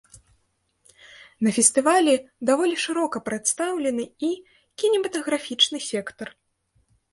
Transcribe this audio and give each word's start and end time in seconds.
На 1.47 1.51
фестывалі 1.57 2.15
даволі 2.51 2.75
шырока 2.85 3.23
прадстаўлены 3.29 4.05
і 4.31 4.33
кінематаграфічны 4.79 5.77
сектар. 5.93 6.37